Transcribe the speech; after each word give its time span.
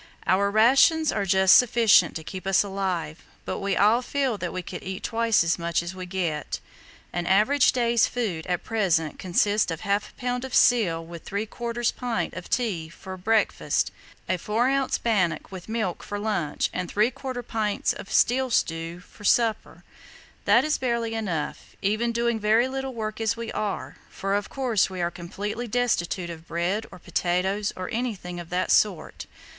"Our 0.25 0.49
rations 0.49 1.11
are 1.11 1.25
just 1.25 1.55
sufficient 1.55 2.15
to 2.15 2.23
keep 2.23 2.47
us 2.47 2.63
alive, 2.63 3.21
but 3.45 3.59
we 3.59 3.77
all 3.77 4.01
feel 4.01 4.35
that 4.39 4.51
we 4.51 4.63
could 4.63 4.81
eat 4.81 5.03
twice 5.03 5.43
as 5.43 5.59
much 5.59 5.83
as 5.83 5.93
we 5.93 6.07
get. 6.07 6.59
An 7.13 7.27
average 7.27 7.71
day's 7.71 8.07
food 8.07 8.47
at 8.47 8.63
present 8.63 9.19
consists 9.19 9.69
of 9.69 9.81
½ 9.81 10.05
lb. 10.19 10.43
of 10.43 10.55
seal 10.55 11.05
with 11.05 11.23
¾ 11.25 11.95
pint 11.95 12.33
of 12.33 12.49
tea 12.49 12.89
for 12.89 13.15
breakfast, 13.15 13.91
a 14.27 14.37
4 14.39 14.69
oz. 14.71 14.97
bannock 14.97 15.51
with 15.51 15.69
milk 15.69 16.01
for 16.01 16.17
lunch, 16.17 16.71
and 16.73 16.91
¾ 16.95 17.45
pint 17.47 17.93
of 17.93 18.11
seal 18.11 18.49
stew 18.49 19.01
for 19.01 19.23
supper. 19.23 19.83
That 20.45 20.65
is 20.65 20.79
barely 20.79 21.13
enough, 21.13 21.75
even 21.83 22.11
doing 22.11 22.39
very 22.39 22.67
little 22.67 22.95
work 22.95 23.21
as 23.21 23.37
we 23.37 23.51
are, 23.51 23.97
for 24.09 24.33
of 24.33 24.49
course 24.49 24.89
we 24.89 24.99
are 24.99 25.11
completely 25.11 25.67
destitute 25.67 26.31
of 26.31 26.47
bread 26.47 26.87
or 26.91 26.97
potatoes 26.97 27.71
or 27.75 27.87
anything 27.91 28.39
of 28.39 28.49
that 28.49 28.71
sort. 28.71 29.27